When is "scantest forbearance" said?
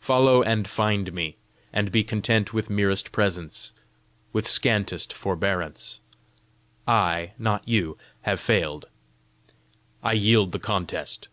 4.46-6.00